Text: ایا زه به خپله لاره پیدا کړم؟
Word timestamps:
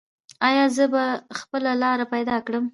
ایا 0.47 0.65
زه 0.75 0.85
به 0.93 1.03
خپله 1.39 1.71
لاره 1.81 2.05
پیدا 2.13 2.37
کړم؟ 2.45 2.65